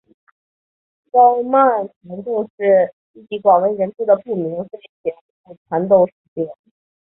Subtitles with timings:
[1.11, 5.13] 高曼缠斗是一起广为人知的不明飞行
[5.45, 6.47] 物缠斗事件。